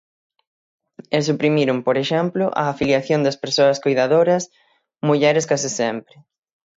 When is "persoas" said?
3.43-3.77